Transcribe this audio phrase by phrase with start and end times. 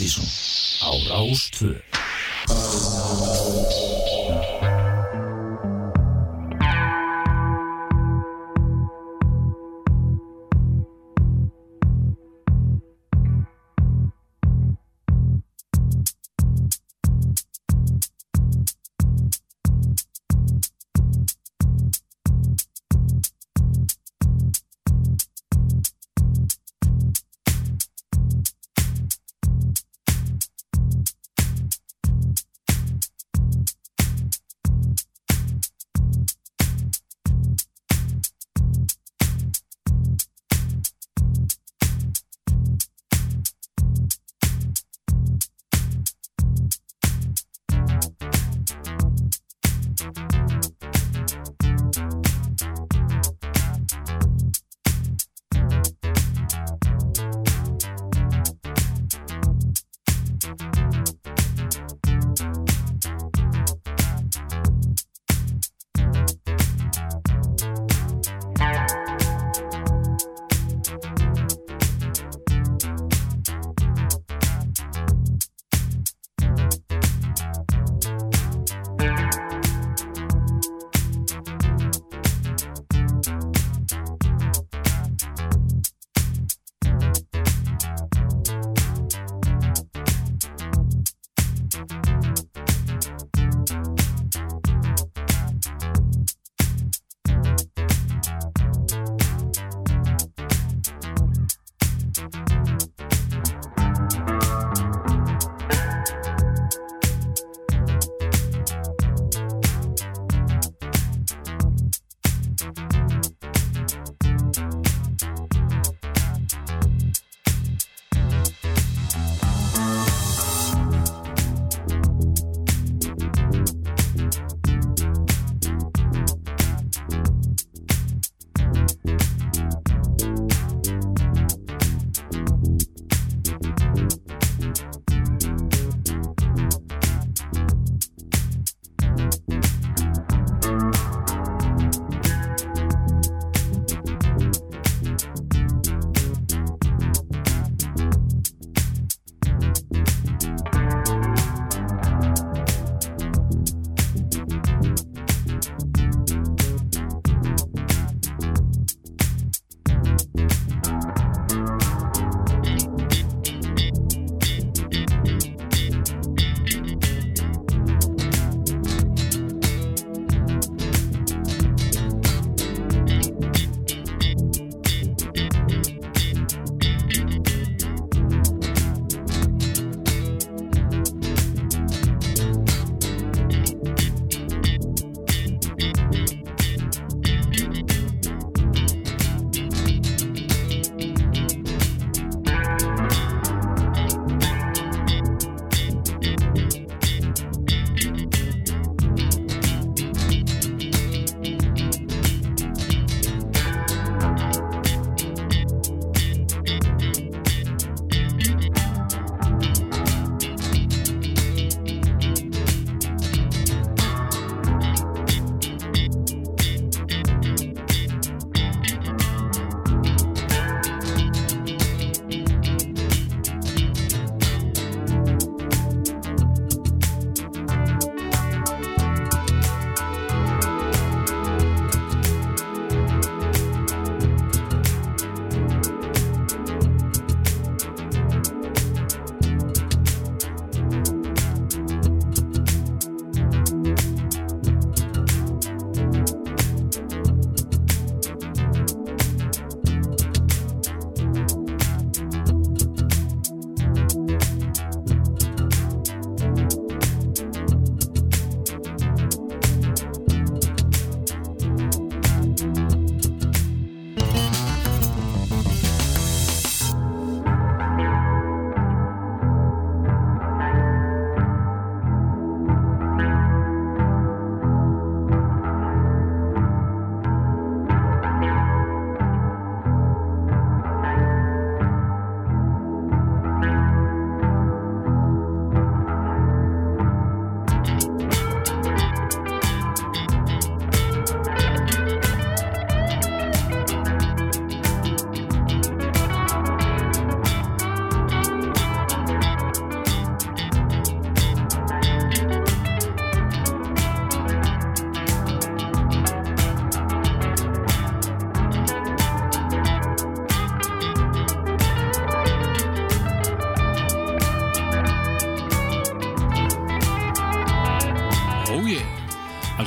[0.00, 0.24] Mattísson
[0.80, 1.76] á Rástvö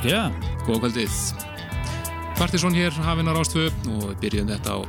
[0.03, 0.31] Algjörða.
[0.67, 1.17] Góða kvöldið.
[2.35, 4.79] Partisón hér, hafinn á Rástvö og við byrjum þetta á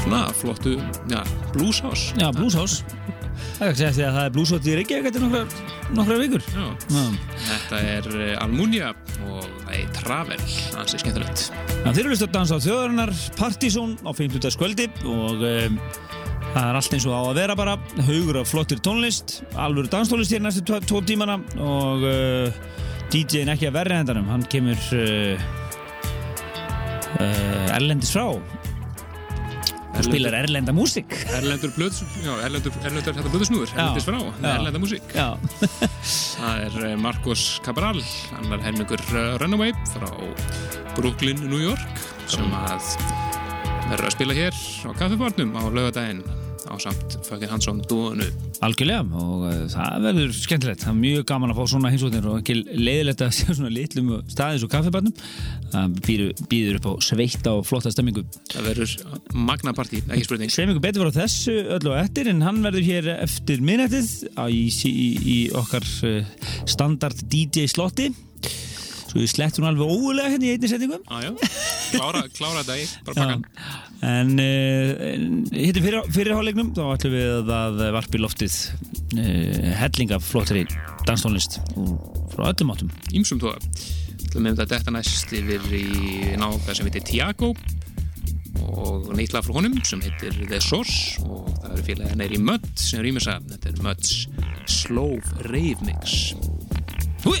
[0.00, 0.72] svona flottu,
[1.06, 1.20] já,
[1.54, 2.16] blueshouse.
[2.18, 2.82] Já, Blueshouse.
[3.60, 5.54] Það er ekki að segja að það er Blueshouse í Reykjavík eftir nokkrar,
[6.00, 6.46] nokkrar vikur.
[6.50, 6.66] Já.
[6.90, 7.04] Já.
[7.44, 8.90] Þetta er eh, Almunia
[9.28, 10.40] og það er Travel,
[10.80, 11.46] ansið skemmtilegt.
[11.70, 14.50] Já, þeir eru list að dansa á þjóðarinnar Partizón á 50.
[14.56, 15.78] skvöldi og um,
[16.50, 17.78] það er allt eins og á að vera bara
[18.08, 22.69] haugur af flottir tónlist alvöru danstónlist hér næstu tvo tímana og uh,
[23.10, 25.34] DJ-in ekki að verri hendanum, hann kemur uh,
[27.18, 28.26] uh, erlendis frá.
[29.90, 31.12] Og spilar erlenda músík.
[31.36, 34.18] Erlendur blöðs, já, Erlendur, Erlendur þetta blöðsnúður, Erlendis frá.
[34.52, 35.10] Erlenda músík.
[36.40, 38.00] Það er eh, Marcos Cabral,
[38.38, 40.08] annar helmingur eh, Runaway frá
[40.96, 42.94] Brooklyn, New York sem að
[43.90, 46.22] verður að spila hér á kaffibarnum á laugadaginn
[46.70, 48.26] á samt Fucking Hansson dúinu.
[48.62, 50.84] algjörlega og uh, það verður skemmtilegt.
[50.84, 54.12] Það er mjög gaman að fá svona hinsvotnir og ekki leiðilegt að sjá svona litlum
[54.30, 55.14] staðis og kaffibannum.
[55.72, 58.24] Það býður, upp á sveita og flotta stemmingu.
[58.52, 58.96] Það verður
[59.50, 60.54] magnapartí, ekki spurning.
[60.54, 64.10] Sveim ykkur betur á þessu öllu og eftir en hann verður hér eftir minnættið
[64.46, 68.10] í, í, í okkar uh, standard DJ slotti.
[69.10, 71.32] Svo við slettum alveg óulega hérna í einni setningum Ah, já,
[71.90, 73.42] klára, klára í, bara pakkan.
[74.06, 74.92] En uh,
[75.52, 78.56] hittum fyrir, fyrirhálegnum þá ætlum við að varpi loftið
[79.18, 80.64] uh, helling af flottri
[81.08, 81.60] danstónlist
[82.32, 83.60] frá öllum áttum Ímsum tóða.
[84.30, 85.84] Það með þetta detta næst yfir í
[86.38, 87.54] náða sem heitir Tiago
[88.70, 92.68] og neitt lag frá honum sem heitir The Source og það eru félagið neyri Mudd
[92.78, 93.50] sem rýmur það.
[93.54, 94.14] Þetta er Mudds
[94.80, 95.18] Slow
[95.50, 96.20] Rave Mix.
[97.24, 97.40] Hui!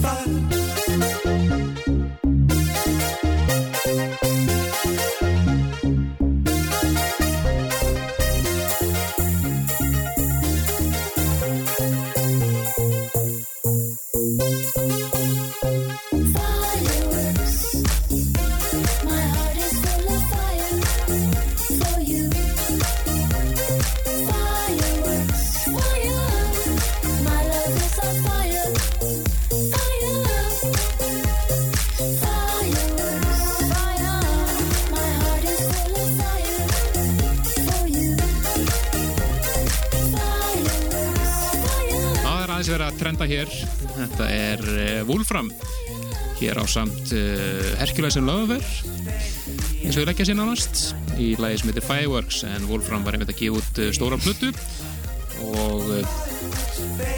[0.00, 0.55] Trenda
[46.40, 50.82] hér á samt uh, Hercules-in Lover eins og við leggja sér nánast
[51.20, 54.52] í lagi sem heitir Fireworks en Wolfram var einmitt að gefa út uh, stóra plötu
[55.46, 55.90] og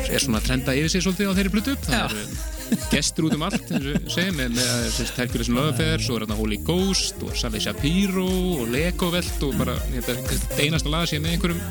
[0.09, 1.75] er svona að trenda yfir sig svolítið á þeirri plötu.
[1.85, 6.25] Það er gestur út um allt eins og segjum með, með Hercules-in Lover svo er
[6.25, 8.27] hérna Holy Ghost og Sally Shapiro
[8.59, 10.19] og Lego Velt og bara þetta
[10.61, 11.63] einasta lag sem er með einhverjum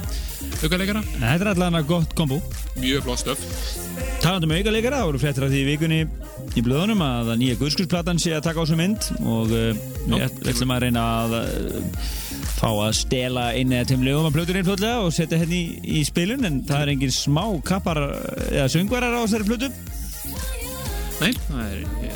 [0.57, 2.39] aukarleikara Þetta er allavega gott kombo.
[2.81, 3.43] Mjög flott stöf.
[4.23, 6.01] Talandum um aukarleikara, það voru fréttir af því í vikunni
[6.55, 10.73] í blöðunum að nýja guðskursplatan sé að taka á þessu mynd og uh, við ætlum
[10.75, 12.07] að reyna að uh,
[12.57, 16.05] fá að stela einu eða tveim lögum af plötunni fljóðlega og setja henni í, í
[16.07, 18.01] spilun en það er engin smá kappar
[18.47, 19.71] eða söngvarar á þessari plötu.
[21.17, 22.15] Nei, það er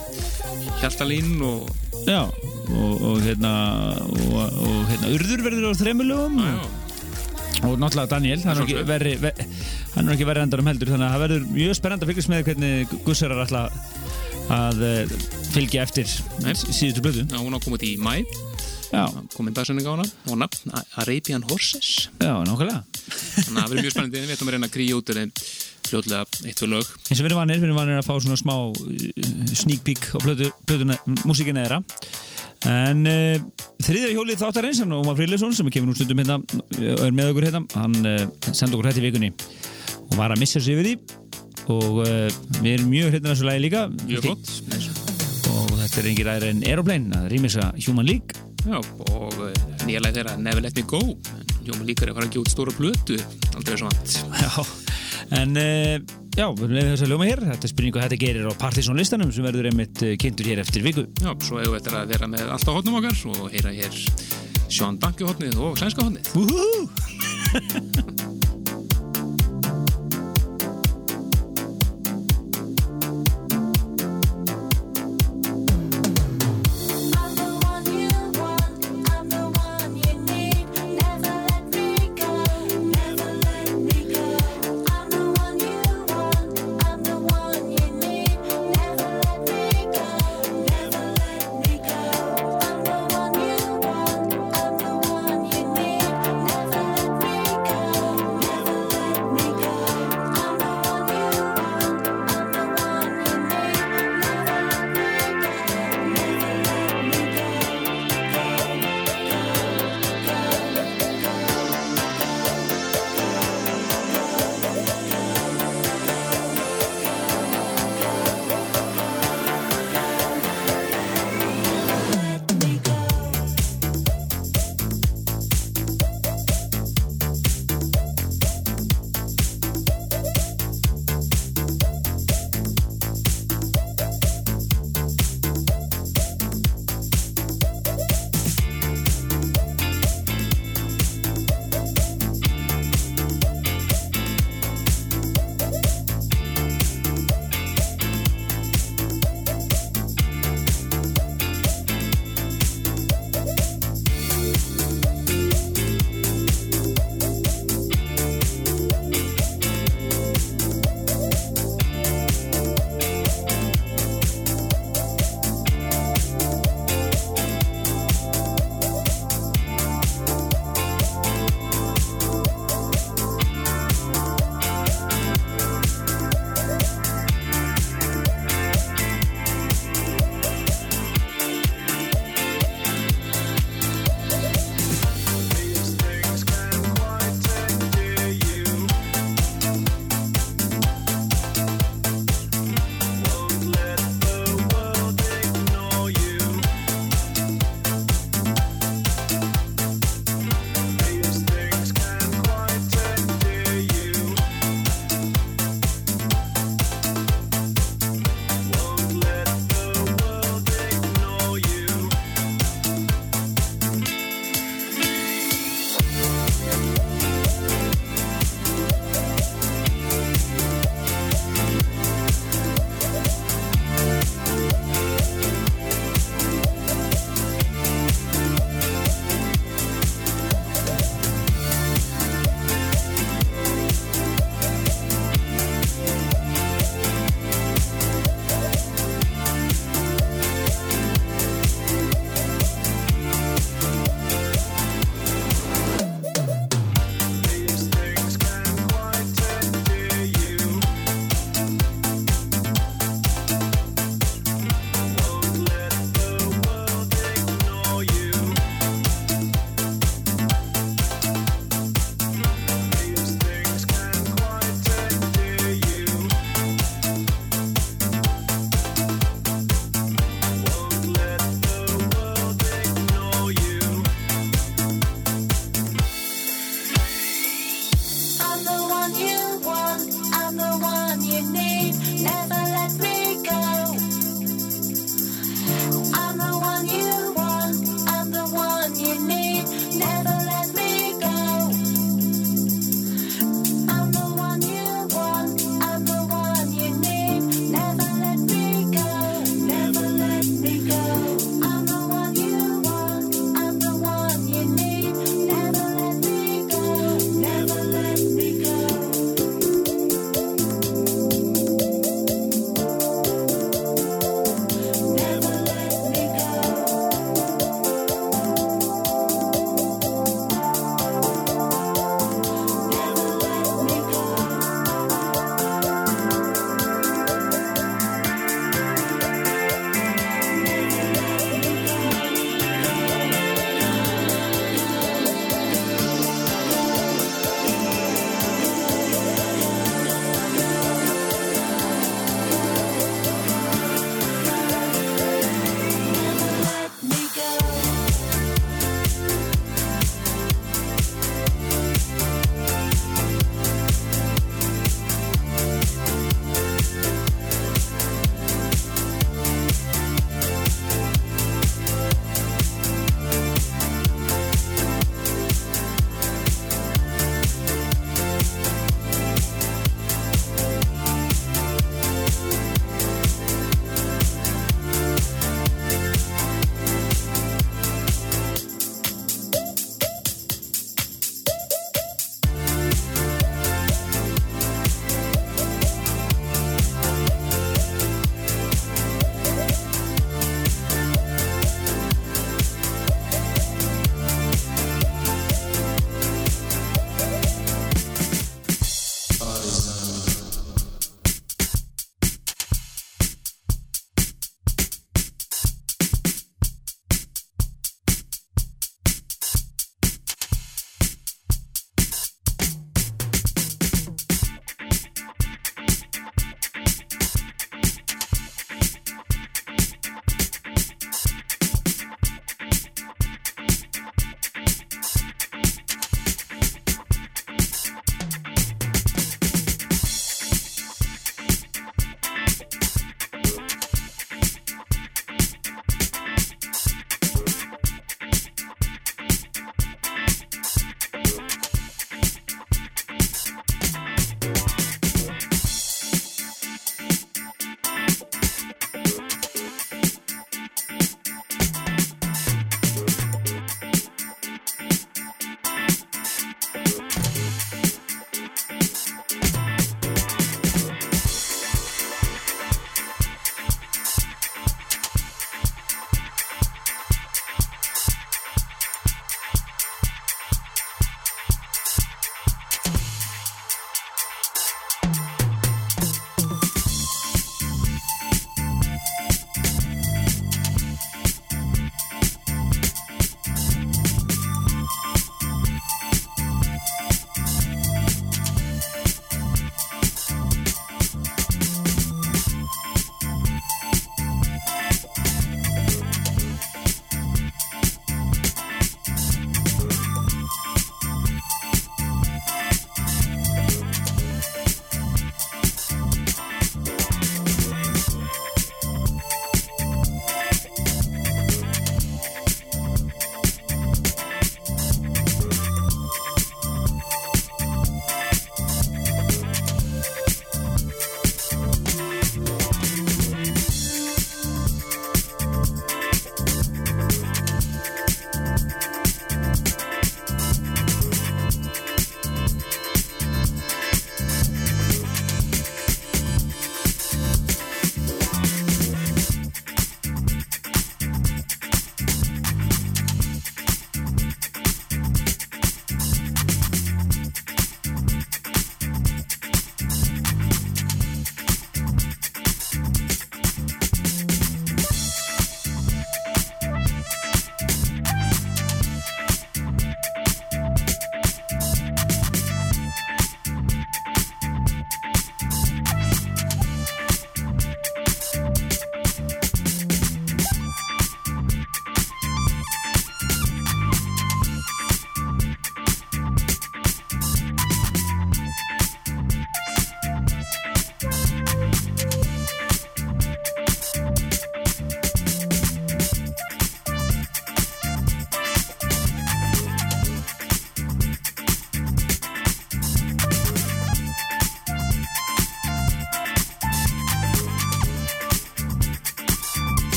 [0.82, 1.70] Hjaltalín og
[2.02, 3.52] Já, og, og hérna
[4.02, 6.80] og, og hérna Urður verður á þreymulögum og
[7.62, 9.42] og náttúrulega Daniel hann er ekki verið ver,
[9.96, 12.32] hann er ekki verið endur um heldur þannig að það verður mjög spennand að fylgjast
[12.32, 13.62] með hvernig Gussarar ætla
[14.51, 15.17] að uh,
[15.51, 16.12] fylgja eftir
[16.43, 16.53] Nei.
[16.55, 18.20] síðustu blödu Já, hún á komið í mæ
[18.91, 20.05] komið dagsönning á hana.
[20.27, 22.10] Og nafn Arabian Horses.
[22.20, 22.81] Já, nákvæmlega.
[22.84, 24.24] Þannig að það verður mjög spennandi.
[24.25, 25.13] Við ætlum að reyna að kríja út
[25.91, 26.91] fljóðlega eitt fyrir lög.
[27.10, 30.05] Eins og við erum vanir, við erum vanir að fá svona smá uh, sneak peek
[30.15, 30.51] á blödu
[31.25, 31.81] músíkina þeirra.
[32.72, 37.15] En uh, þriðja hjólið þáttarins sem Ómar Fríðleifsson sem kemur nú stundum hérna og er
[37.17, 39.34] með okkur hérna, hann uh, sendi okkur hætti vikunni.
[40.12, 41.21] Og var að missa sér við því
[41.70, 42.01] og
[42.62, 43.84] við erum mjög hérna þessu lagi líka.
[44.08, 44.53] Mjög flott
[45.51, 48.48] og þetta er engir aðra en Aeroplane að rýmis að Human League.
[48.62, 49.38] Já, og
[49.88, 51.01] nýja lagi þeirra Never Let Me Go.
[51.68, 53.20] Human League er að fara að gjóta stóra blötu
[53.53, 54.10] aldrei svo vant
[55.38, 55.53] en
[56.32, 57.41] Já, við erum við þess að ljóma hér.
[57.44, 60.63] Þetta er spurningu að þetta gerir á Partiðsson listanum sem verður einmitt eh, kynntur hér
[60.63, 61.03] eftir viku.
[61.20, 64.02] Já, svo hefur við eftir að vera með alltaf hodnum okkar og heyra hér
[64.71, 66.24] Sjón Danki hodnið og Sænska hodnið.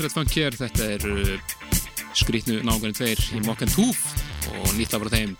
[0.00, 4.94] Skemmtilegt funk hér, þetta er uh, skrítnu nákvæmlega tveir í Mock and Tooth og nýtt
[4.96, 5.34] af þeim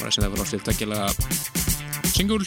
[0.00, 1.02] var sem það var að gera
[2.10, 2.40] single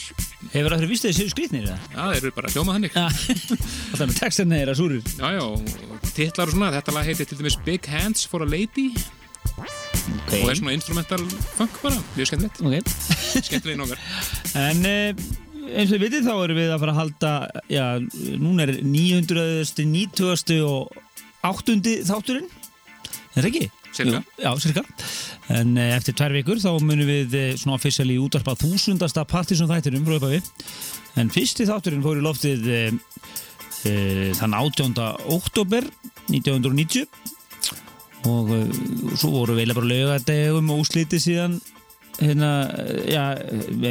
[0.52, 1.78] Hefur það vist að séu skrítnir eða?
[1.94, 3.06] Já, þeir eru bara hljómað hannig Já,
[3.96, 5.08] það er textinni þeirra súrir.
[5.08, 8.50] Já, já, og titlar og svona þetta lag heitir til dæmis Big Hands for a
[8.50, 8.90] Lady.
[9.54, 11.24] Ok, og er svona instrumental
[11.54, 12.60] funk bara, mjög skemmtilegt.
[12.60, 13.40] Ok.
[13.40, 14.04] Skemmtilegin okkar
[14.66, 15.24] En eh,
[15.72, 17.34] eins og við vitið þá erum við að fara að halda
[17.72, 17.88] Já,
[18.44, 19.64] núna er 900.
[19.80, 20.60] 90.
[20.68, 21.03] og
[21.44, 21.80] 8.
[22.08, 22.50] þátturinn
[23.34, 23.70] Er það ekki?
[23.94, 24.20] Cirka.
[24.22, 24.84] Jú, Já, cirka
[25.54, 30.06] En eh, eftir tvær vikur þá munum við eh, svona officially útvarpa þúsundasta partysum þættinum
[30.08, 30.42] frá uppafi
[31.22, 32.80] En fyrsti þátturinn fór í loftið e,
[33.86, 33.94] e,
[34.40, 34.96] þann 18.
[35.36, 35.86] oktober
[36.32, 37.06] 1990
[38.24, 38.60] og e,
[39.20, 41.60] svo voru við eiginlega bara laugadegum og úsliti síðan
[42.18, 42.50] hérna,
[43.10, 43.24] já,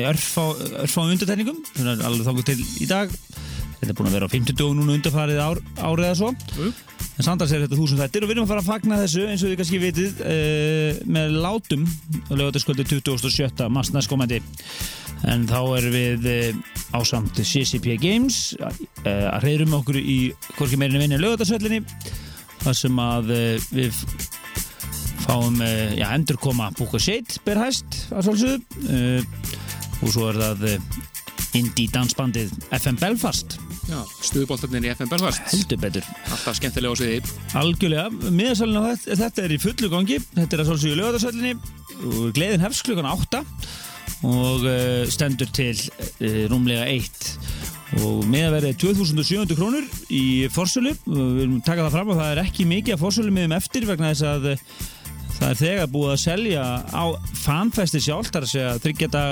[0.09, 0.49] örfá,
[0.83, 4.59] örfá undartæningum, svona alveg þangur til í dag þetta er búin að vera á 50
[4.59, 6.73] dögum núna undarfarið ár, árið eða svo Jú.
[7.23, 9.43] En samtals er þetta þúsund þættir og við erum að fara að fagna þessu eins
[9.45, 11.85] og þið kannski vitið uh, með látum
[12.25, 13.69] og lögataskvöldi 27.
[13.71, 14.41] mars næstkomandi
[15.31, 16.59] en þá erum við uh,
[16.99, 18.73] ásamt CCP Games uh,
[19.07, 20.19] að reyðrum okkur í
[20.57, 21.85] hvorki meirinni vinni lögatarsvöllinni
[22.65, 23.31] þar sem að
[23.71, 24.03] við
[25.23, 29.23] fáum uh, já, endur koma Búka Shade ber hæst að svolsögðu
[30.03, 30.67] og svo er það
[31.55, 32.51] indie dansbandið
[32.83, 33.61] FM Belfast
[34.23, 36.07] stuðbóltarnir í FM Belfast heldur betur.
[36.31, 37.33] Alltaf skemmtilega á sviði.
[37.59, 40.19] Algjörlega, miðasalinn á þetta, þetta er í fullu gangi.
[40.37, 41.55] Þetta er að svolsögju lögadagsöllinni
[42.37, 43.43] gleðin hefst klukkan 8
[44.29, 47.31] og uh, stendur til uh, rúmlega 1
[48.03, 50.95] og miðaverðið 2700 krónur í forsölu.
[51.05, 54.15] Við viljum taka það fram og það er ekki mikið að forsölu miðum eftir vegna
[54.15, 54.67] þess að uh,
[55.43, 57.05] það er þegar búið að selja á
[57.43, 59.23] fanfesti sjálf þar að segja þryggjata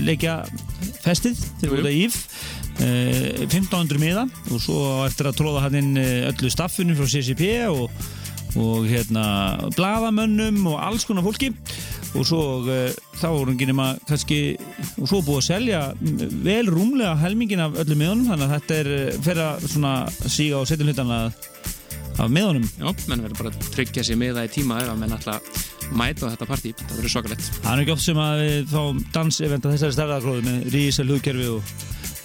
[0.00, 0.36] leikja
[1.04, 1.72] festið jú.
[1.74, 6.50] út að íf eh, 1500 miða og svo eftir að tróða hann inn eh, öllu
[6.52, 7.90] staffinu frá CCP og,
[8.60, 9.26] og hérna
[9.76, 11.52] bladamönnum og alls konar fólki.
[12.16, 14.38] Og svo uh, þá voru ekki nema kannski
[15.02, 15.80] og svo búið að selja
[16.46, 20.62] vel rúmlega helmingin af öllum miðunum þannig að þetta er eh, fyrir að svona síga
[20.62, 21.18] og setja hlutana
[22.16, 22.64] af miðunum.
[22.80, 25.66] Já, menn verður bara að tryggja sér með það í tíma ef að menn alltaf
[25.96, 26.72] mæta á þetta partí.
[26.80, 30.46] Það verður svakalett Það er ekki oft sem að við fáum dansevent að þessari stærðargróðu
[30.46, 31.76] með rísa hlugkerfi og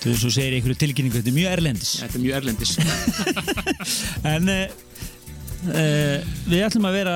[0.01, 1.91] þú veist, svo segir einhverju tilkynningu þetta er mjög erlendis.
[2.01, 2.71] Þetta er mjög erlendis.
[4.31, 4.73] En uh,
[5.71, 7.15] uh, við ætlum að vera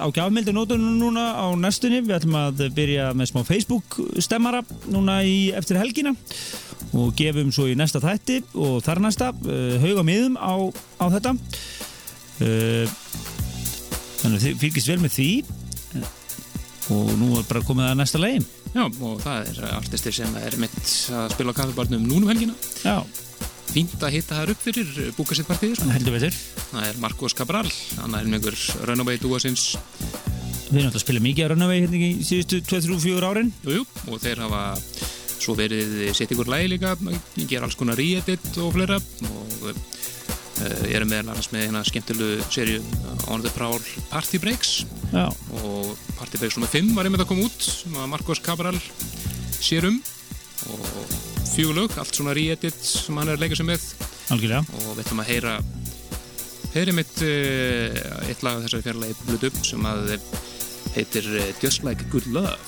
[0.00, 2.02] á gjafmildinótunum núna á næstunni.
[2.04, 6.14] Við ætlum að byrja með smá Facebook stemmara núna í, eftir helgina
[6.96, 10.54] og gefum svo í næsta þætti og þar næsta uh, hauga miðum á,
[11.00, 11.36] á þetta.
[14.20, 15.30] Þannig að þið fylgist vel með því.
[16.92, 18.44] Og nú er bara komið að næsta legin
[18.76, 20.76] Já, og það er artistir sem er mitt
[21.16, 22.52] að spila á kaffibarnum núnum helgina.
[22.84, 22.98] Já,
[23.70, 25.88] fínt að hitta þær upp fyrir búka sitt partíð sko.
[25.94, 26.36] heldur betur.
[26.74, 27.70] Það er Marcos Cabral
[28.02, 28.58] hann er einhver
[28.88, 29.70] Runaway dúasins
[30.66, 33.52] Við alltaf að spila mikið að Runaway hérna í síðustu 2-3-4 árin.
[33.64, 34.62] Jú, jú, og þeir hafa
[35.36, 36.96] svo verið sitt ykkur lægi líka
[37.46, 38.98] gera alls konar re-edit og fleira.
[39.30, 39.68] Og
[40.64, 42.82] uh, erum meðal annars með hérna skemmtilegu serju
[43.32, 44.84] On the Prowl Party Breaks.
[45.12, 45.26] Já,
[45.62, 46.70] og Party Breaks nr.
[46.72, 48.76] 5 var einmitt að koma út sem að Marcos Cabral
[49.60, 49.98] sér um.
[50.72, 50.86] Og
[51.52, 53.84] fjögulög, allt svona re-edit sem hann er að leika sig með.
[54.34, 54.64] Algjörlega.
[54.80, 55.56] Og við ætlum að heyra
[56.76, 60.16] heyri mitt uh, eitt lag af þessari fjarlagi Blood Up sem að
[60.96, 62.58] heitir uh, Just Like Good Love.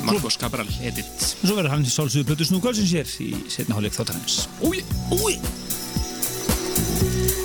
[0.00, 1.10] Marcos Cabral edit.
[1.20, 4.46] Svo verður hann sálsögur Plötu Snúkválsins hér í setna hálfleik þáttarins.
[4.64, 4.80] Úi,
[5.12, 5.36] úi
[6.74, 7.41] Thank you.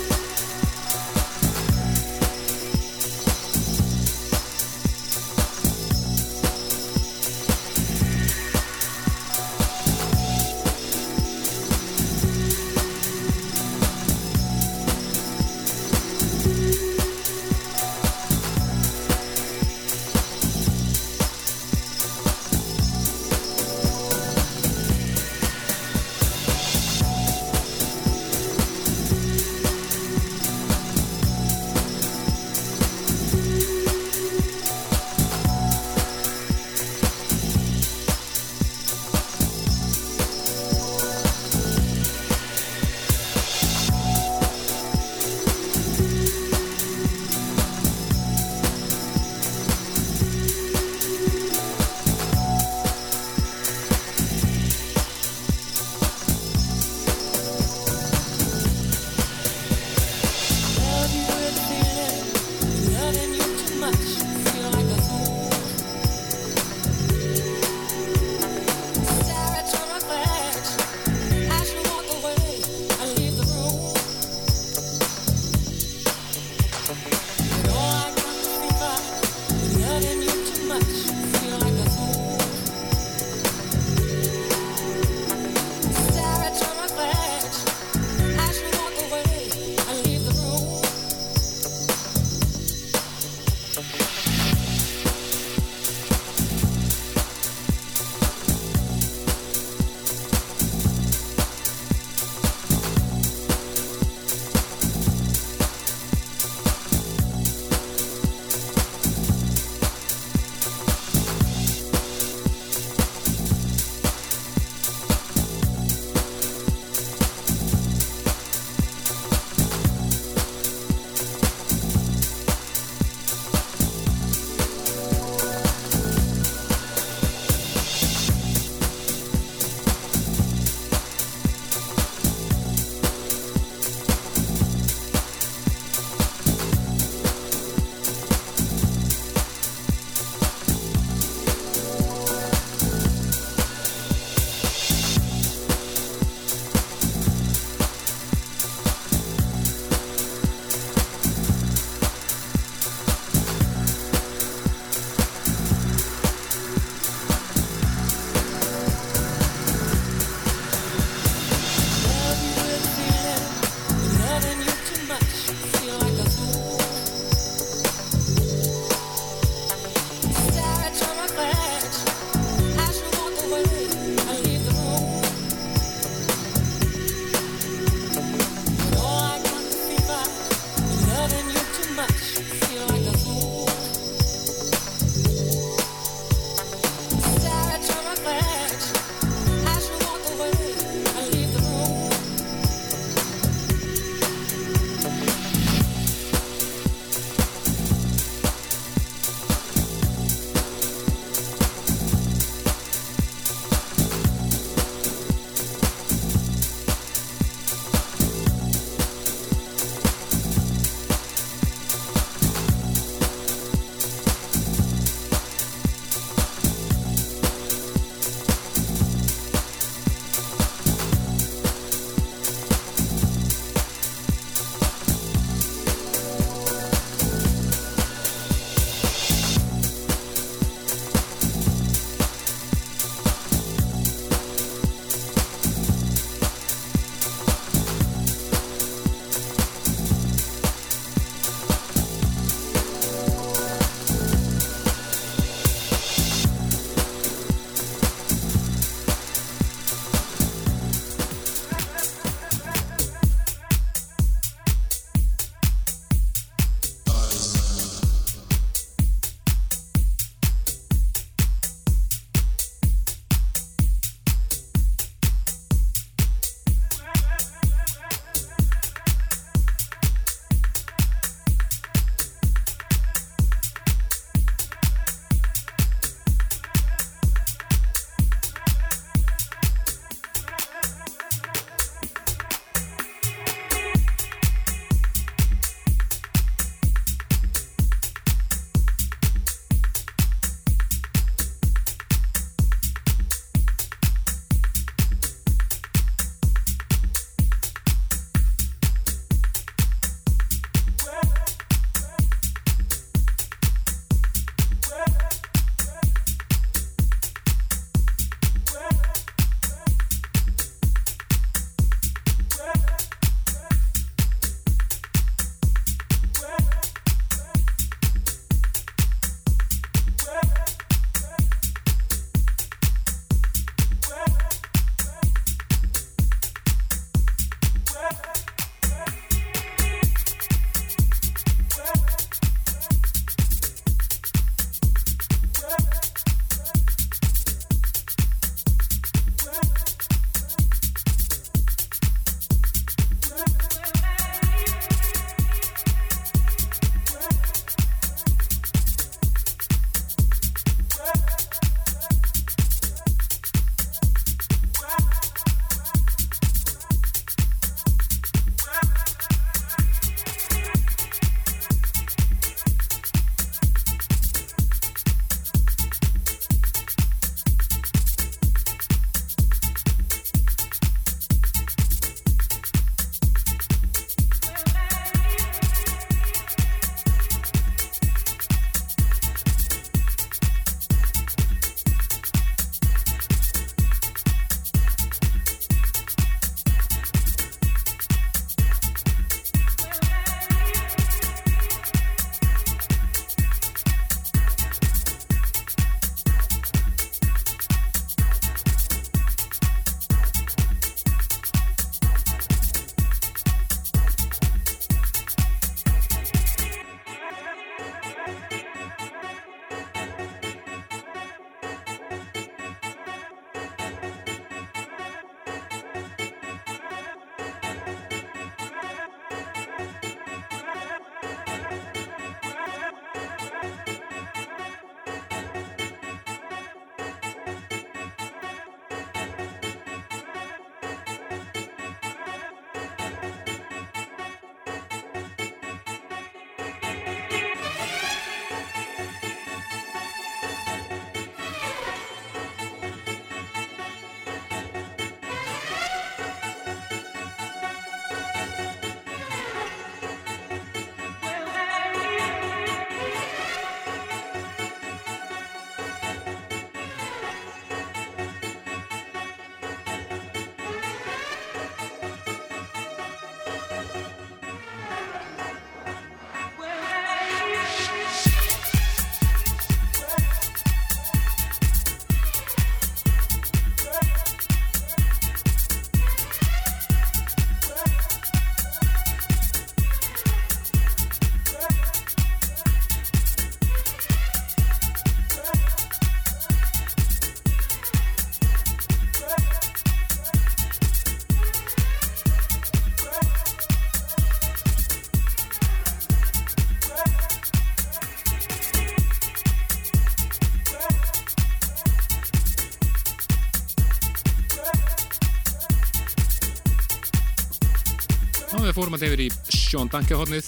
[508.78, 510.46] Fórum að yfir í Sean Danke hodnið.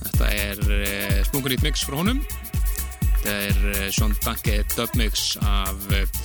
[0.00, 2.22] Þetta er uh, splungunýtt mix frá honum.
[3.22, 6.24] Þetta er uh, Sean Danke dubmix af uh,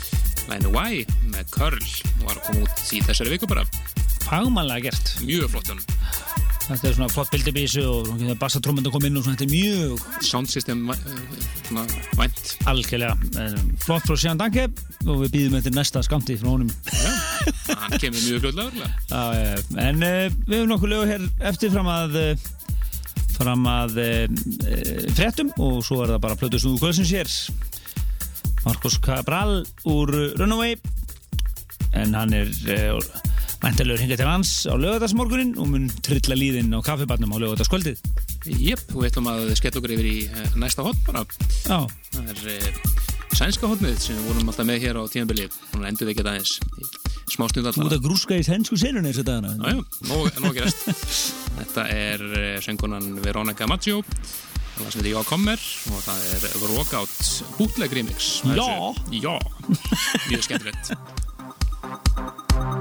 [0.49, 3.67] læginu Y með Curl og var að koma út í þessari viku bara.
[4.25, 5.13] Fagmannlega gert.
[5.27, 6.50] Mjög flott honum.
[6.61, 10.83] Þetta er svona flott bildibísu og bassatrómynda kom inn og svona, þetta er mjög Soundsystem
[10.93, 11.01] uh,
[11.67, 11.85] svona
[12.19, 12.41] vænt.
[12.69, 13.15] algjörlega.
[13.41, 14.67] Eh, flott frá Sján Danke.
[15.07, 16.69] Og við býðum eftir næsta skamti frá honum.
[16.93, 17.11] Já,
[17.73, 19.57] hann kemur mjög fljóðlega eh,
[19.87, 22.19] en uh, við hefum nokkuð lögu hér eftir fram að
[23.31, 23.95] fram að
[25.17, 27.31] fréttum og svo er það bara plötu snúðu kvölsins hér
[28.67, 30.77] Marcos Cabral úr Runaway.
[31.97, 32.51] En hann er
[33.61, 38.01] væntalögur hingað til hans á lögadagsmorgunin og mun trilla líðinn á kaffibarnum á lögadagskvöldið
[38.57, 41.21] Jep, og við ætlum að skella okkur yfir í uh, næsta hotn bara.
[41.69, 41.77] Já,
[42.11, 42.65] Það er uh,
[43.37, 45.45] sænska hotnið sem við vorum alltaf með hér á tíðanbili.
[45.75, 47.97] Núna endur við ekki aðeins í smá stund þú ert alltaf.
[47.99, 50.79] að grúska í sænsku senunni þessu dagana Jájá, nóg nóg að gerast.
[51.61, 54.01] Þetta er uh, söngunan Veronica Maggio
[54.81, 55.59] það sem heitir Já Kommer
[55.93, 56.41] og það er
[56.73, 57.15] Rockout
[57.59, 58.69] bootleg remix Já.
[59.13, 59.35] Já,
[60.31, 60.95] mjög skemmtilegt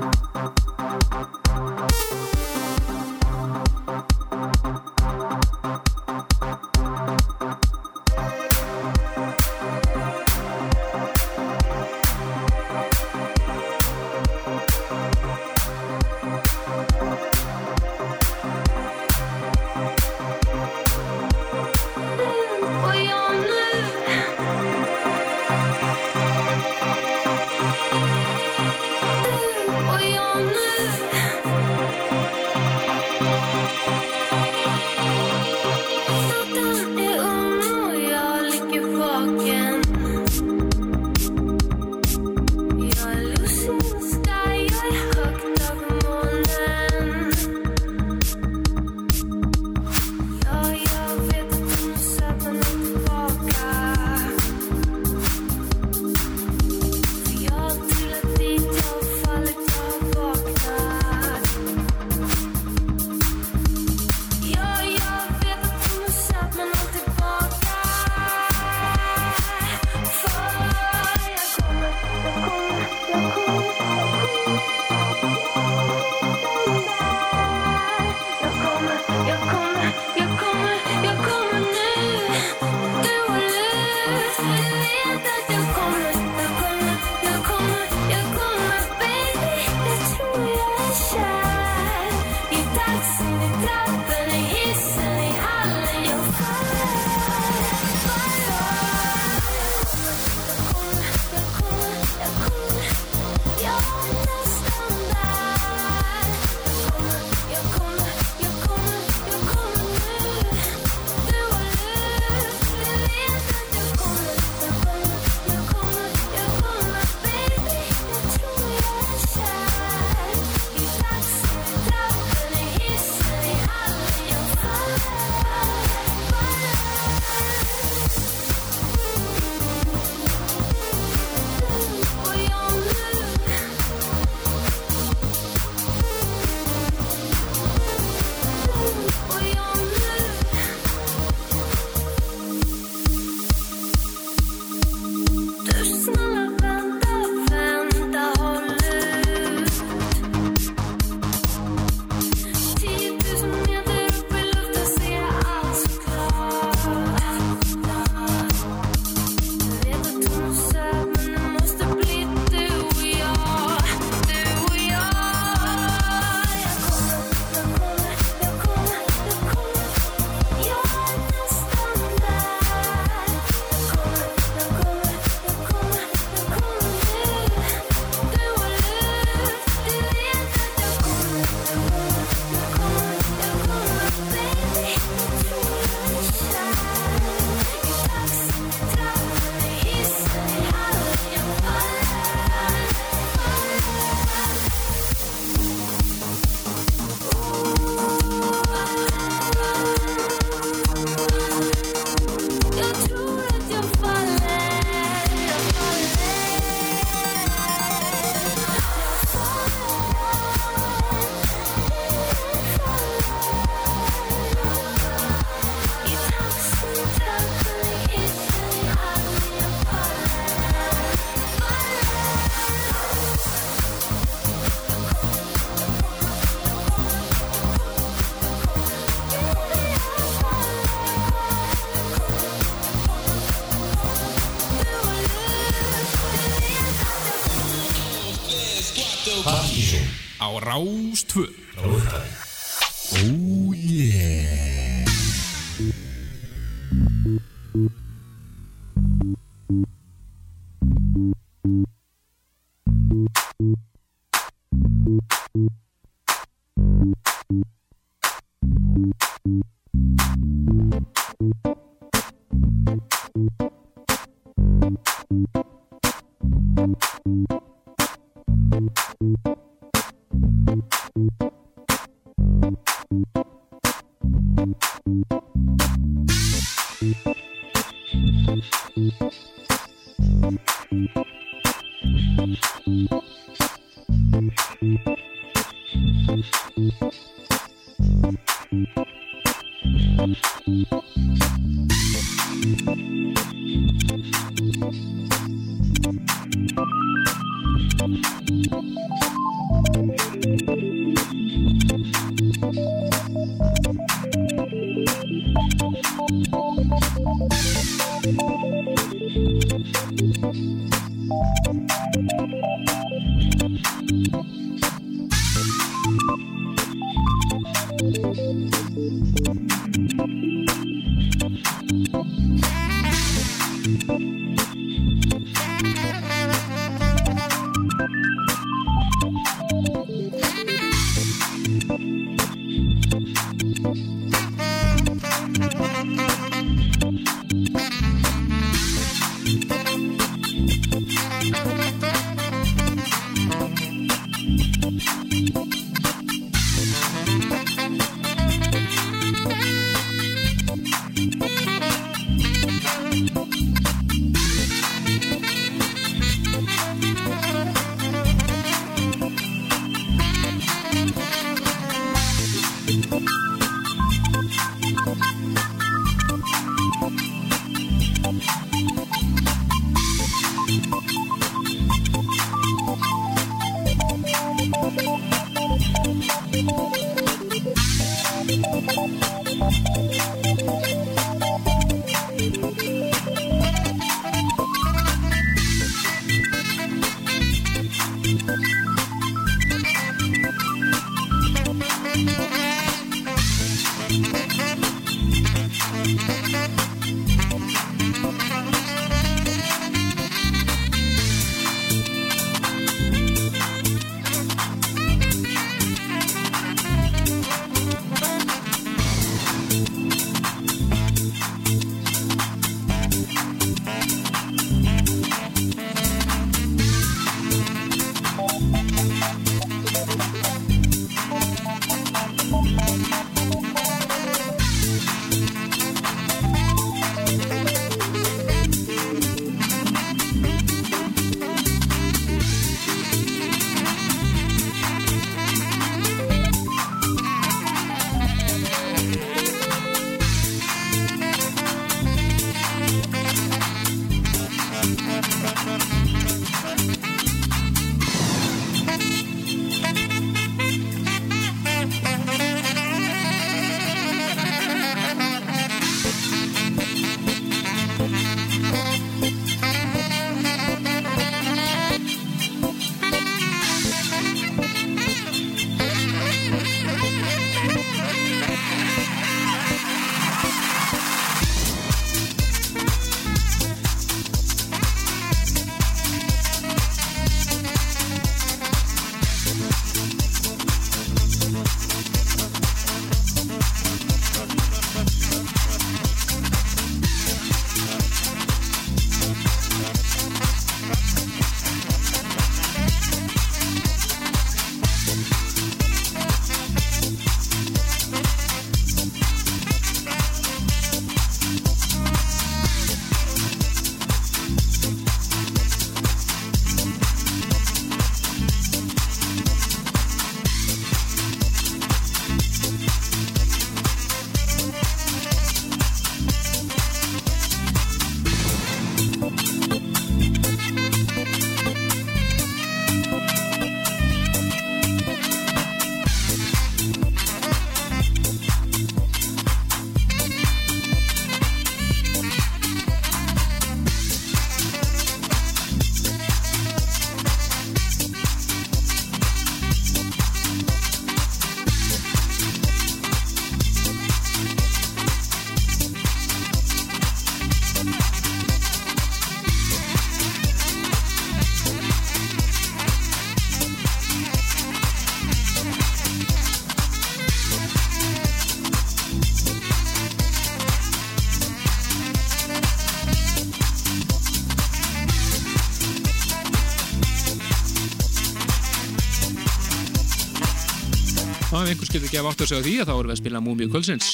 [571.98, 574.08] ekki að átt að segja því að þá erum við að spila Múmiu Kvöldsins.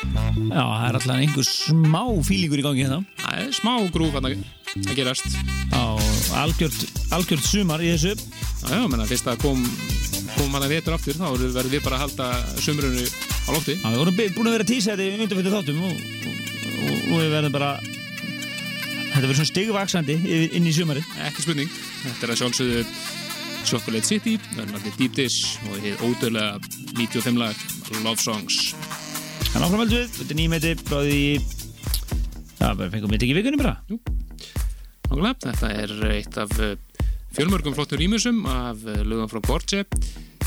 [0.00, 4.28] Já, það er alltaf einhver smá fílingur í gangi hérna Það er smá grúf að
[4.30, 5.26] að gerast.
[5.76, 5.82] á
[6.40, 6.78] algjört,
[7.12, 9.60] algjört sumar í þessu Já, já, menna, fyrst að kom,
[10.38, 12.28] kom hann að vetur aftur, þá verðum við bara að halda
[12.60, 13.76] sumrunu á lofti.
[13.76, 16.42] Já, við vorum búin að vera tísæti undanfyrir þáttum og, og,
[16.80, 17.70] og, og við verðum bara
[19.10, 20.18] þetta verður svona stigvaksandi
[20.56, 21.72] inn í sumari Ekki spurning.
[22.04, 22.84] Þetta er að sjálfsögðu
[23.66, 26.58] Chocolate City, verðnandi Deep Dish og hér ódöðlega
[26.96, 27.66] 95 lag
[28.04, 28.74] Love Songs.
[29.50, 31.22] Áframöldu við, þetta er nýmeti frá því
[32.60, 36.76] Já, bara fengum við þetta ekki vikunni bara Nákvæmlega, þetta er eitt af eh,
[37.34, 39.82] fjölmörgum flottur rýmusum af eh, lögum frá Gorge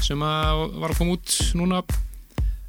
[0.03, 1.81] sem að var að koma út núna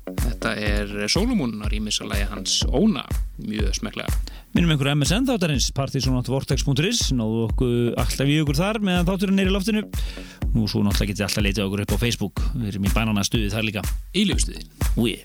[0.05, 3.05] Þetta er Solomon að rýmisalægi hans Óna,
[3.41, 4.11] mjög smeklega
[4.55, 9.55] Minnum einhverju MSN þáttarins partysonatvortex.is náðu okkur alltaf í okkur þar meðan þátturinn er í
[9.55, 9.83] loftinu.
[10.55, 12.45] Nú svo náttúrulega getið alltaf leitið okkur upp á Facebook.
[12.55, 13.87] Við erum í banana stuði þar líka.
[14.15, 14.63] Íljöfstuði
[14.95, 15.17] Úi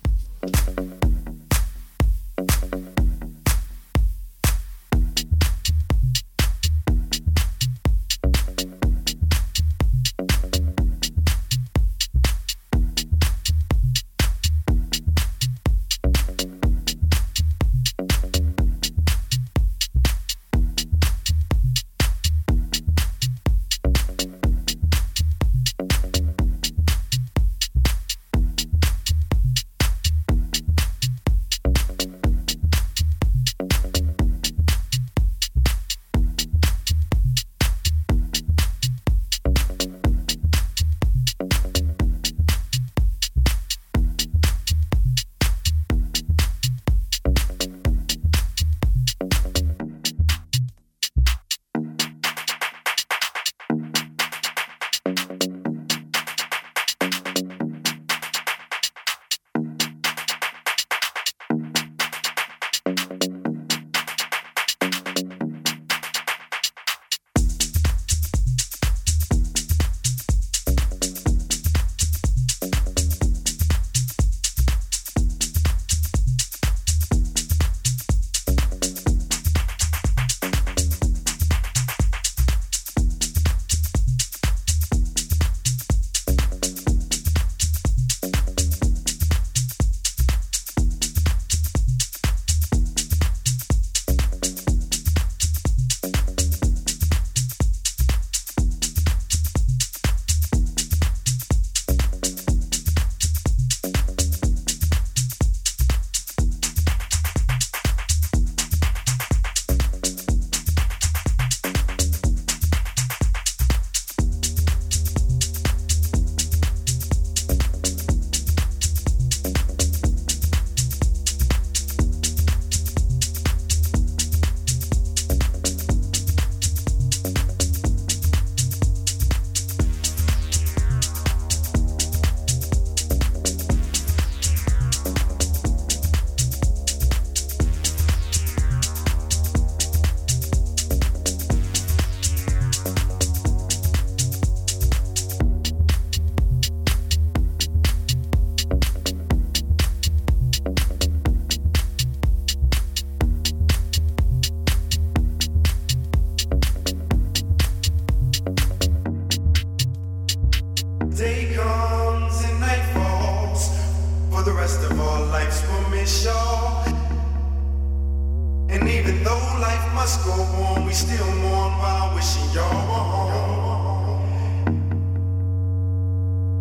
[169.10, 174.22] even though life must go on, we still mourn while wishing y'all were home.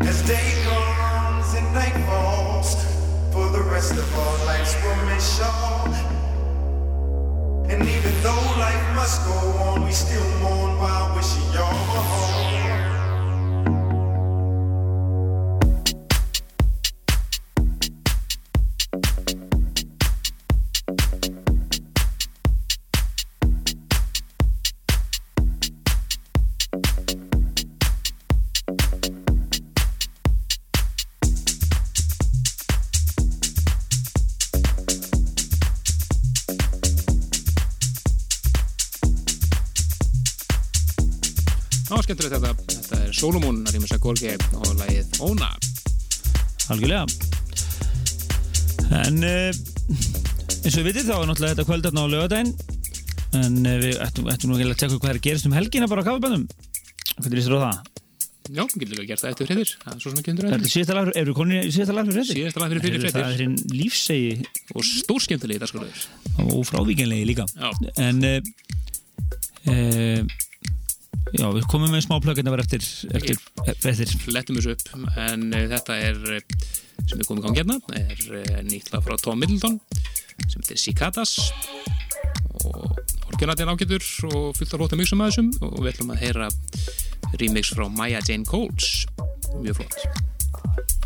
[0.01, 2.74] As day comes and night falls
[3.32, 5.92] for the rest of our lives for me, sure.
[7.68, 9.38] And even though life must go
[9.68, 12.57] on, we still mourn while wishing y'all were home.
[42.29, 45.49] Skemmtilegt þetta, þetta er Solomon að rýmisa Gorge og lagið Óna
[46.68, 47.05] Algjörlega.
[48.99, 49.53] En uh,
[50.59, 52.51] eins og við vitið þá er náttúrulega þetta kvöldarna á lögadaginn
[53.39, 56.05] en uh, við ættum, ættum nú að tekka hvað er að gerast um helgina bara
[56.05, 56.45] á kafaböndum
[57.18, 57.79] Hvernig lístur á það?
[58.49, 59.72] Já, getur líka gert það eftir fréttir.
[59.83, 61.09] Það er svo sem ekki undur að þetta síðasta lag,
[62.09, 62.39] fyrir fréttir?
[62.39, 64.31] Síðasta lag fyrir Heyrðu, Það er hinn lífsegi
[64.72, 66.05] og stórskemmtilegi dagskröður
[66.47, 67.49] og frávíkjanlegi líka.
[67.59, 67.68] Já.
[68.07, 68.39] En uh,
[69.68, 70.39] uh,
[71.36, 72.84] Já, við komum með smá plöggin að vera eftir,
[73.18, 74.14] eftir, eftir.
[74.32, 74.86] Lettum þessu upp.
[75.20, 76.38] En uh, þetta er uh,
[77.04, 79.76] sem við komum í gangi hérna er uh, nýtt lag frá Tom Middleton
[80.46, 81.36] sem heitir Cicadas.
[82.64, 82.96] Og
[83.28, 85.52] orginatinn ágætur og fullt af rótum mixum að þessum.
[85.68, 86.48] Og við ætlum að heyra
[87.36, 89.04] remix frá Maya Jane Coles.
[89.61, 90.97] Mjög flott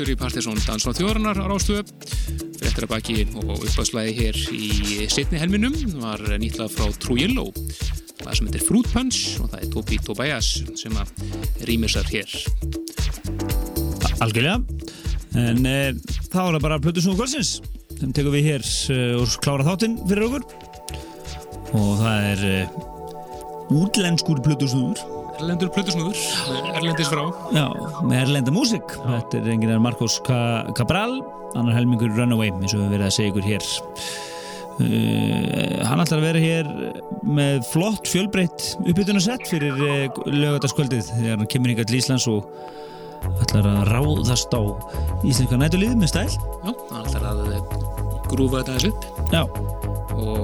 [0.00, 1.82] aftur í Partiðsson Dansla þjóðarnar á Rástöðu
[2.56, 7.50] Frettir að baki og uppáðslæði hér í setni helminum var nýtlað frá Trujillo
[8.22, 10.48] það sem heitir Fruit Punch og það er Tobi Tobias
[10.80, 11.12] sem að
[11.68, 12.32] rýmisar hér.
[14.24, 14.56] Algjörlega.
[15.36, 15.76] En e,
[16.32, 17.54] þá er það bara Plutusnúðu kvöldsins.
[18.00, 20.48] Sem tekum við hér e, og klára þáttinn fyrir okkur.
[21.76, 22.58] Og það er e,
[23.82, 25.09] útlenskur Plutusnúður
[25.40, 26.18] Erlendur Plutusnúður,
[26.76, 27.22] Erlendis frá.
[27.56, 27.66] Já,
[28.04, 31.20] með erlenda músik Þetta er enginn er Marcos Cabral
[31.56, 33.70] annar helmingur Runaway eins og við verðum að segja ykkur hér.
[34.80, 36.68] Uh, Hann ætlar að vera hér
[37.26, 42.46] með flott fjölbreytt uppbytunarsett fyrir uh, lögataskvöldið þegar hann kemur ykkar til Íslands og
[43.44, 44.62] ætlar að ráðast á
[45.26, 46.28] íslenska nætulíð með stæl.
[46.30, 47.74] Já, hann ætlar að eh,
[48.30, 49.08] grúfa þetta þessu upp.
[49.34, 49.42] Já,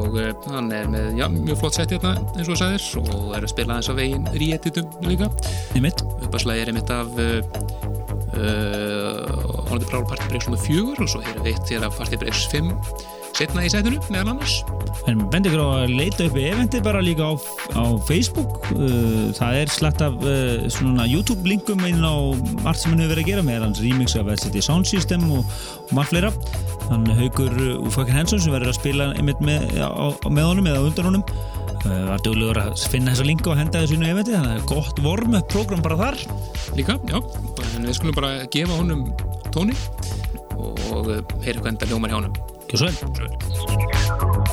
[0.07, 2.85] og uh, hann er með já, mjög flott sett hérna eins og það sagðir.
[3.03, 5.31] Og er að spila eins á veginn ríetitum líka.
[5.77, 7.41] Í mitt uppaslæði er einmitt af uh,
[9.87, 10.59] Proud Party Breaks nr.
[10.61, 12.73] 4 og svo við eitt hér af Party Breaks 5
[13.37, 14.61] setna í setinu meðal annars.
[15.11, 17.33] En bendi ykkur á að leita upp eventi bara líka á,
[17.77, 18.65] á Facebook.
[18.73, 22.17] Uh, það er slett af uh, svona YouTube linkum inn á
[22.65, 25.45] margt sem hann hefur verið að gera með hans remix af LCD Sound System og,
[25.85, 26.33] og margt fleira.
[26.89, 30.89] Hann haugur úr Fucking Hanson sem verður að spila einmitt með, á, með honum eða
[30.89, 31.29] undan honum.
[31.87, 34.57] Uh, var duglegur að finna þessa linka og henda þessu inn á eventi þannig að
[34.57, 36.21] það er gott vorm program bara þar.
[36.79, 39.07] Líka, já, en við skulum bara gefa honum
[39.55, 39.77] tóni
[40.57, 44.46] og uh, heyra hvernig það ljómar hjá honum Gjör svo vel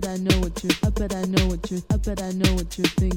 [0.00, 2.54] bet I know what you, I bet I know what you, I bet I know
[2.54, 3.07] what you think.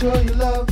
[0.00, 0.69] show you love.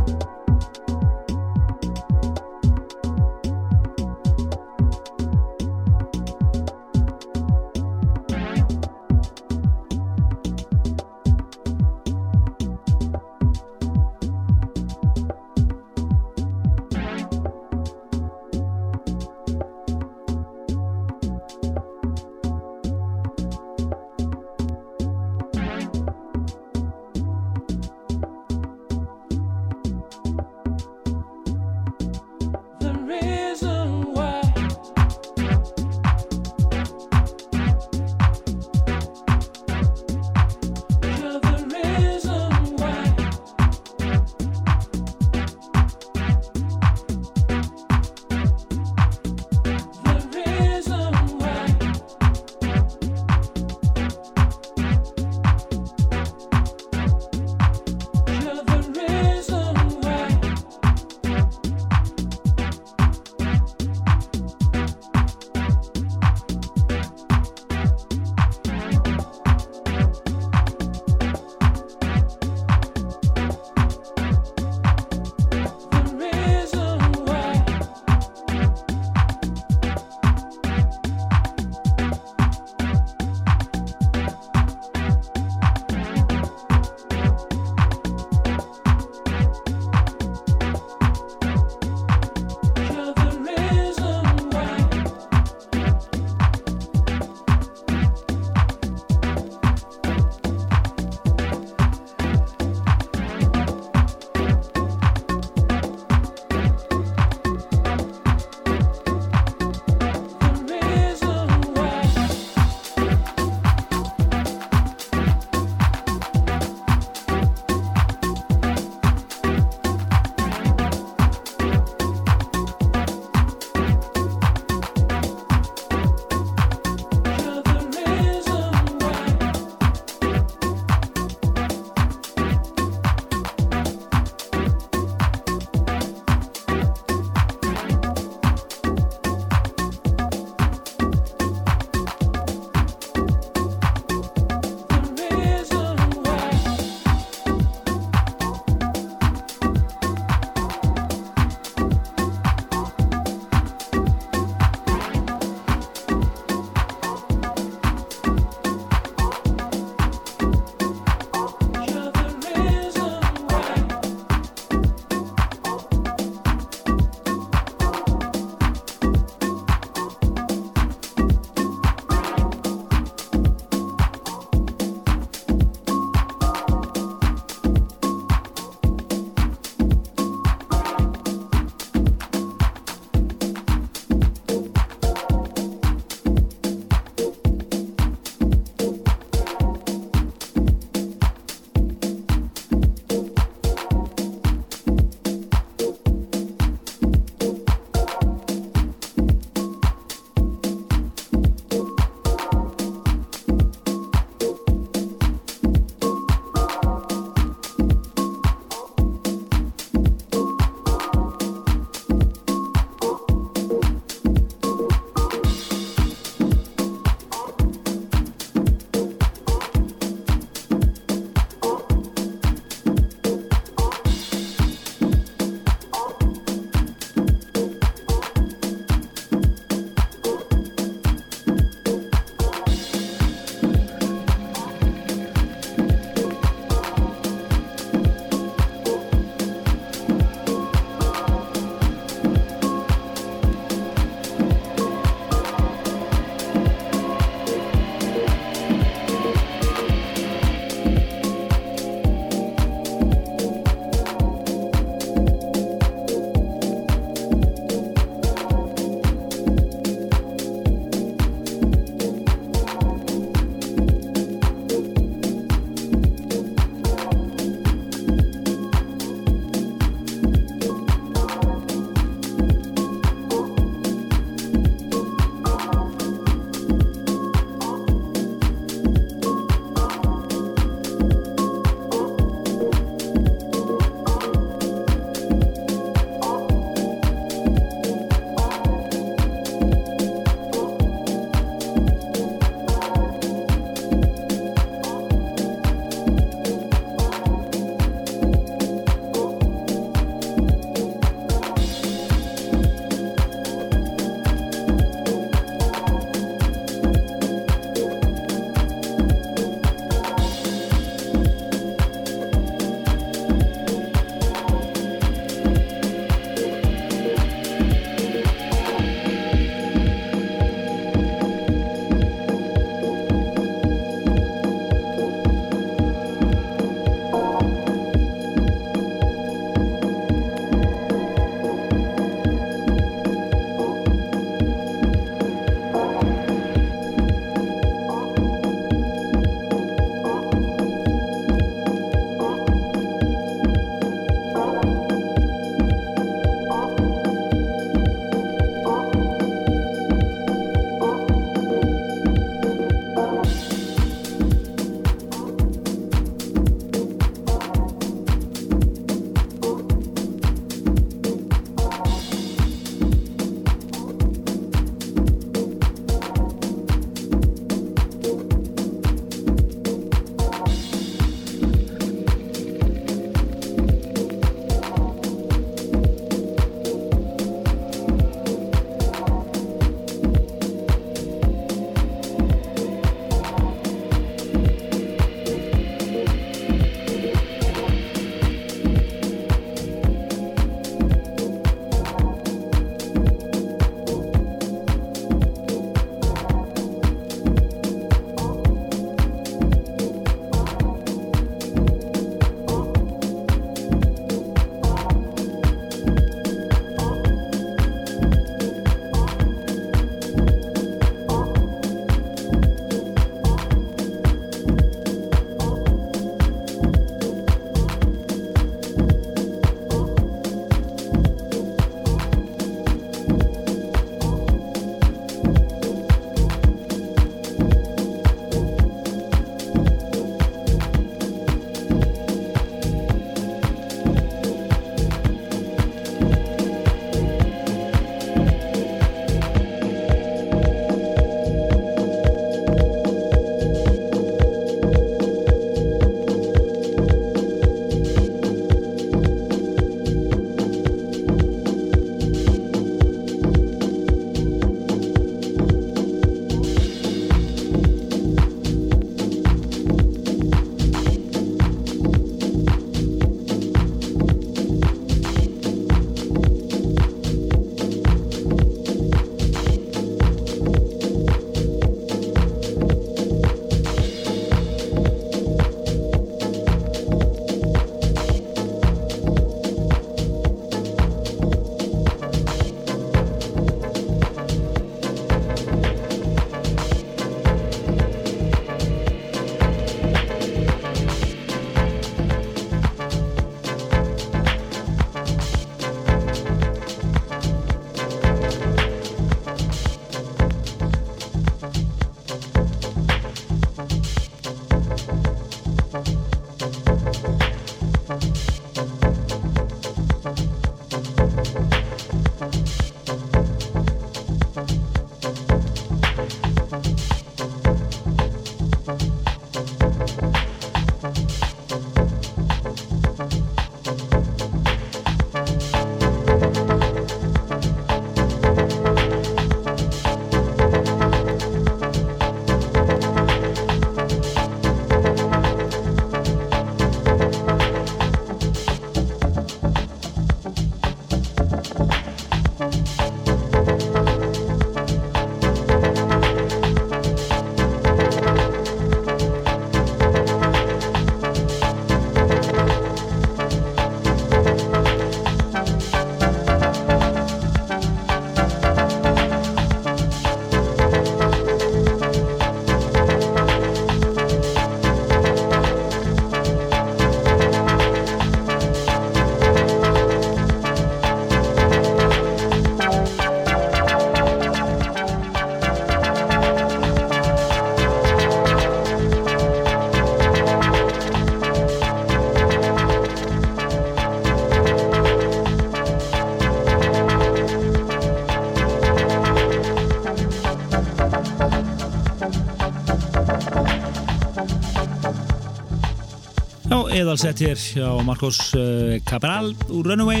[596.96, 600.00] Eðalsett hér hjá Marcos uh, Cabral úr Runaway.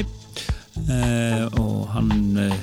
[0.88, 2.54] Uh, og hann uh,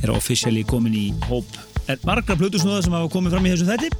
[0.00, 1.44] er officially komin í hóp.
[1.92, 3.90] Er margra plötusnóða sem hafa komið fram í þessum þætti?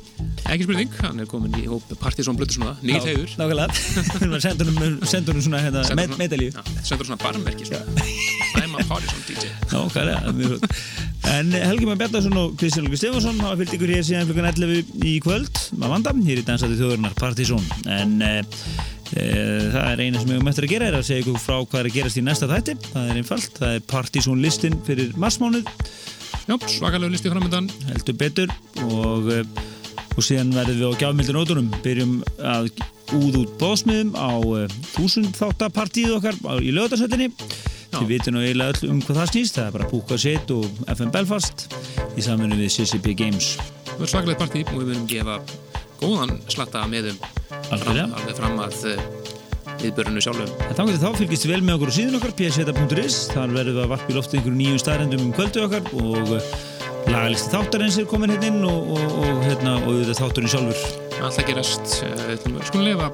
[0.48, 3.36] Ekki spurning, hann er komin í hóp Partizón Blutusnúða, nýr heiður.
[3.36, 4.40] Nákvæmlega,
[5.12, 6.56] sendur honum svona hérna, med, medalíu.
[6.81, 8.09] sendur svona barmverki svona
[8.62, 10.73] I'm a Partizón DJ Nákvæmlega,
[11.32, 15.05] En Helgi Már Bjarnarsson og Kristján Lúki Stefansson hafa fyllt ykkur hér síðan klukkan 11
[15.06, 15.60] í kvöld.
[15.78, 18.72] Að vanda, hér í Dansæti þjóðurnar Partizón en e, e,
[19.73, 21.89] það er eina sem við eftir að gera er að segja ykkur frá hvað er
[21.90, 22.77] að gerast í næsta þætti.
[22.89, 25.69] Það er einfalt, það er Partizón listin fyrir marsmánuð.
[26.49, 28.55] Já, svakalega listi framöndan heldur betur.
[28.89, 29.62] Og, eh,
[30.12, 32.73] og síðan verðum við á gjafmildinótunum byrjum að
[33.16, 37.28] úð út bóðsmiðum á uh, þúsund þáttapartíð okkar í lögadagsvöldinni
[37.93, 39.59] þið vitum nú eiginlega öll um hvað það snýst.
[39.59, 41.66] Það er bara Búka Sitt og FM Belfast
[42.16, 43.55] í samfunni við CCP Games.
[43.93, 45.39] Það er svakalegt partí og við munum gefa
[46.01, 47.20] góðan slatta meðum
[47.73, 49.05] alveg fram að uh,
[49.82, 50.51] viðbörunu sjálfum.
[50.73, 53.93] Þá getur þá fylgist vel með okkur á síðan okkar pseta.is, þar verðum við að
[53.94, 56.51] varpa í lofti einhverjum nýjum staðrendum um kvöldu okkar og uh,
[57.09, 60.85] lagalisti þáttarins er komin hérna inn og, og, og, hérna, og auðvitað þátturinn sjálfur.
[61.23, 63.11] Alltaf gerast, að lefa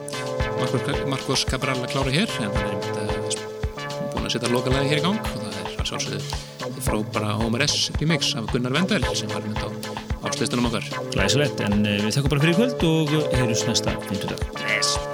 [0.58, 3.18] Marcos, Marcos Cabral að klára hér en hann er
[4.14, 7.92] búin að setja lokalagi hér í gang og það er að sjálfsögðu frábara Homer S
[8.00, 9.87] remix af Gunnar Vendel sem var mynd á
[10.26, 10.88] áslistunum okkar.
[11.14, 15.07] Glæsilegt, en uh, við þakkum bara fyrir kvöld og heyrjus næsta 50 dag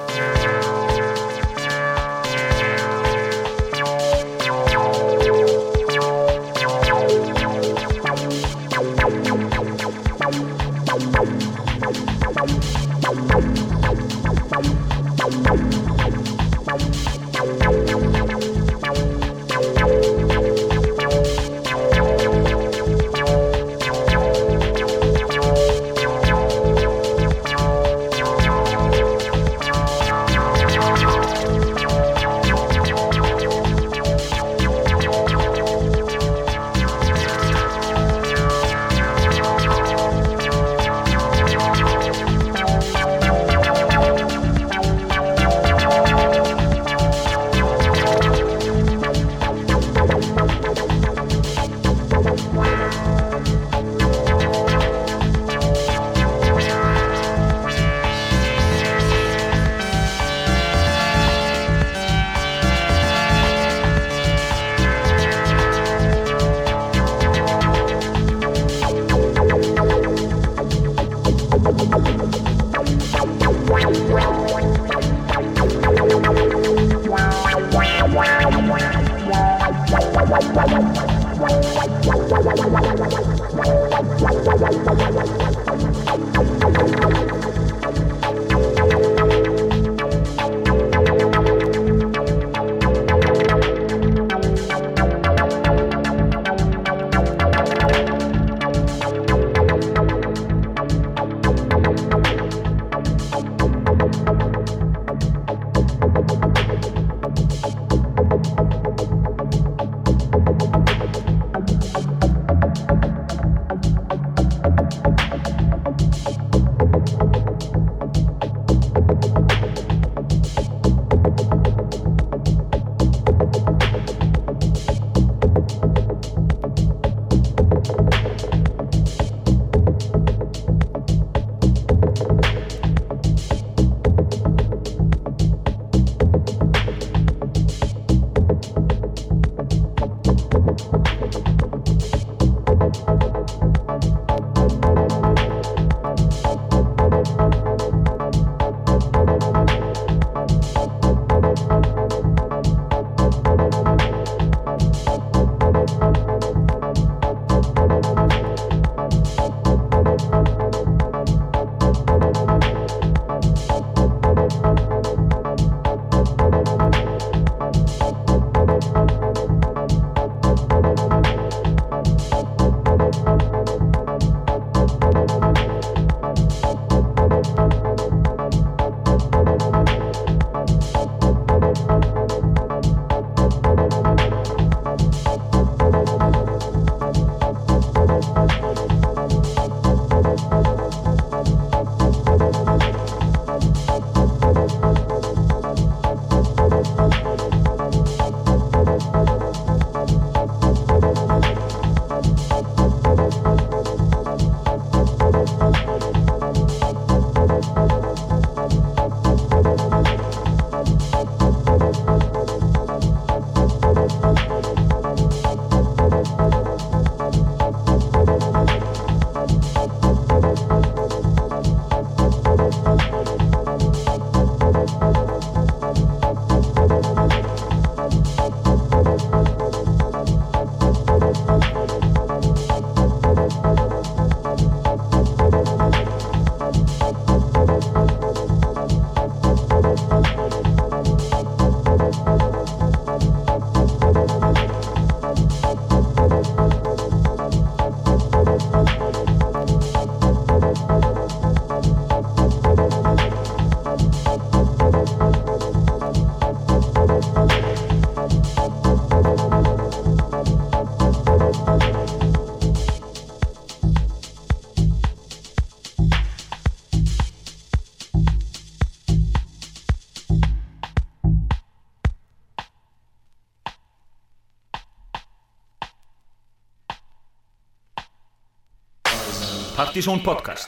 [279.95, 280.64] Artisan Podcast.